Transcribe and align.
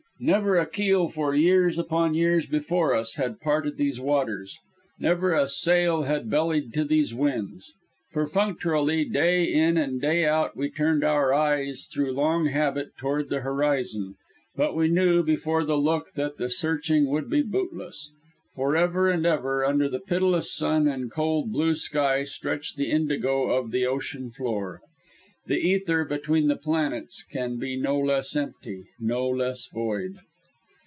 Never 0.23 0.55
a 0.57 0.67
keel 0.67 1.07
for 1.09 1.33
years 1.33 1.79
upon 1.79 2.13
years 2.13 2.45
before 2.45 2.93
us 2.93 3.15
had 3.15 3.39
parted 3.41 3.77
these 3.77 3.99
waters; 3.99 4.55
never 4.99 5.33
a 5.33 5.47
sail 5.47 6.03
had 6.03 6.29
bellied 6.29 6.75
to 6.75 6.83
these 6.83 7.11
winds. 7.11 7.73
Perfunctorily, 8.13 9.03
day 9.03 9.51
in 9.51 9.77
and 9.77 9.99
day 9.99 10.25
out 10.27 10.55
we 10.55 10.69
turned 10.69 11.03
our 11.03 11.33
eyes 11.33 11.87
through 11.91 12.11
long 12.13 12.45
habit 12.49 12.89
toward 12.99 13.29
the 13.29 13.39
horizon. 13.39 14.13
But 14.55 14.75
we 14.75 14.89
knew, 14.89 15.23
before 15.23 15.63
the 15.63 15.75
look, 15.79 16.11
that 16.13 16.37
the 16.37 16.51
searching 16.51 17.07
would 17.09 17.27
be 17.27 17.41
bootless. 17.41 18.11
Forever 18.55 19.09
and 19.09 19.23
forever, 19.23 19.65
under 19.65 19.89
the 19.89 19.99
pitiless 19.99 20.53
sun 20.53 20.87
and 20.87 21.09
cold 21.11 21.51
blue 21.51 21.73
sky 21.73 22.25
stretched 22.25 22.77
the 22.77 22.91
indigo 22.91 23.49
of 23.49 23.71
the 23.71 23.87
ocean 23.87 24.29
floor. 24.29 24.81
The 25.47 25.55
ether 25.57 26.05
between 26.05 26.49
the 26.49 26.55
planets 26.55 27.23
can 27.23 27.57
be 27.57 27.75
no 27.75 27.97
less 27.97 28.35
empty, 28.35 28.85
no 28.99 29.27
less 29.27 29.65
void. 29.65 30.19